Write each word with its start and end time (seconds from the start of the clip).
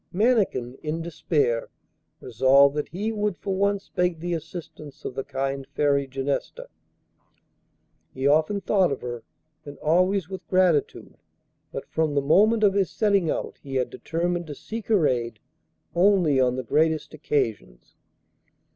Mannikin, 0.11 0.79
in 0.81 1.03
despair, 1.03 1.69
resolved 2.21 2.73
that 2.75 2.87
he 2.89 3.11
would 3.11 3.37
for 3.37 3.53
once 3.55 3.89
beg 3.93 4.19
the 4.19 4.33
assistance 4.33 5.05
of 5.05 5.13
the 5.13 5.23
kind 5.23 5.67
Fairy 5.75 6.07
Genesta. 6.07 6.69
He 8.11 8.25
often 8.25 8.61
thought 8.61 8.91
of 8.91 9.01
her 9.01 9.21
and 9.63 9.77
always 9.77 10.27
with 10.27 10.47
gratitude, 10.47 11.19
but 11.71 11.85
from 11.85 12.15
the 12.15 12.21
moment 12.23 12.63
of 12.63 12.73
his 12.73 12.89
setting 12.89 13.29
out 13.29 13.59
he 13.61 13.75
had 13.75 13.91
determined 13.91 14.47
to 14.47 14.55
seek 14.55 14.87
her 14.87 15.05
aid 15.07 15.37
only 15.93 16.39
on 16.39 16.55
the 16.55 16.63
greatest 16.63 17.13
occasions. 17.13 17.93